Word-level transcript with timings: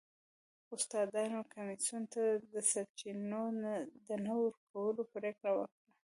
سناتورانو 0.83 1.39
کمېسیون 1.53 2.03
ته 2.13 2.21
د 2.53 2.55
سرچینو 2.71 3.43
د 4.07 4.09
نه 4.25 4.33
ورکولو 4.43 5.01
پرېکړه 5.13 5.51
وکړه. 5.55 5.77